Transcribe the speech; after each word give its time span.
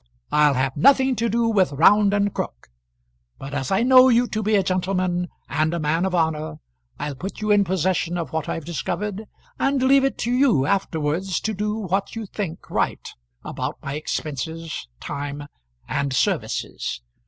I'll 0.31 0.55
have 0.55 0.75
nothing 0.75 1.15
to 1.17 1.29
do 1.29 1.47
with 1.47 1.73
Round 1.73 2.11
and 2.11 2.33
Crook; 2.33 2.69
but 3.37 3.53
as 3.53 3.69
I 3.69 3.83
know 3.83 4.09
you 4.09 4.25
to 4.29 4.41
be 4.41 4.55
a 4.55 4.63
gentleman 4.63 5.27
and 5.47 5.75
a 5.75 5.79
man 5.79 6.05
of 6.07 6.15
honour, 6.15 6.55
I'll 6.97 7.13
put 7.13 7.39
you 7.39 7.51
in 7.51 7.63
possession 7.63 8.17
of 8.17 8.31
what 8.33 8.49
I've 8.49 8.65
discovered, 8.65 9.27
and 9.59 9.83
leave 9.83 10.03
it 10.03 10.17
to 10.25 10.31
you 10.31 10.65
afterwards 10.65 11.39
to 11.41 11.53
do 11.53 11.75
what 11.75 12.15
you 12.15 12.25
think 12.25 12.67
right 12.71 13.13
about 13.43 13.77
my 13.83 13.93
expenses, 13.93 14.87
time, 14.99 15.43
and 15.87 16.11
services. 16.13 17.01